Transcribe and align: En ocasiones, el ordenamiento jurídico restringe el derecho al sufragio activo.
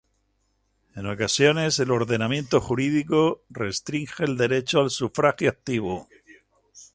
En 0.95 1.05
ocasiones, 1.05 1.77
el 1.77 1.91
ordenamiento 1.91 2.59
jurídico 2.59 3.43
restringe 3.51 4.23
el 4.23 4.35
derecho 4.35 4.79
al 4.79 4.89
sufragio 4.89 5.47
activo. 5.51 6.07